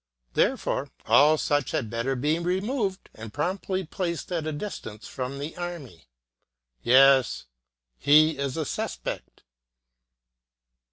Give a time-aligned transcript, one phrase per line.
[0.33, 5.55] Therefore, all such had better be removed and promptly placed at a distance from the
[5.57, 6.05] array.
[6.81, 7.45] Yes,
[7.99, 9.43] he is a suspect.